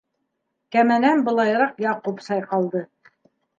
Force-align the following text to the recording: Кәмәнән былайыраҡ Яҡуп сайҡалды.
Кәмәнән 0.75 1.21
былайыраҡ 1.27 1.79
Яҡуп 1.87 2.27
сайҡалды. 2.31 2.85